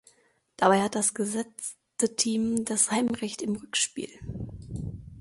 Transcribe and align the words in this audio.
Dabei 0.57 0.81
hat 0.81 0.95
das 0.95 1.13
gesetzte 1.13 2.15
Team 2.15 2.65
das 2.65 2.89
Heimrecht 2.89 3.43
im 3.43 3.55
Rückspiel. 3.55 4.09